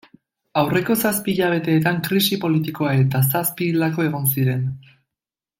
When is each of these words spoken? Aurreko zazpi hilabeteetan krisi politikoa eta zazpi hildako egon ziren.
Aurreko 0.61 0.95
zazpi 1.01 1.35
hilabeteetan 1.37 2.01
krisi 2.09 2.41
politikoa 2.45 2.97
eta 3.05 3.23
zazpi 3.29 3.71
hildako 3.71 4.11
egon 4.11 4.29
ziren. 4.35 4.69